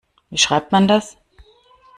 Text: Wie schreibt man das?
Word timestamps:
Wie 0.31 0.39
schreibt 0.39 0.71
man 0.71 0.87
das? 0.87 1.15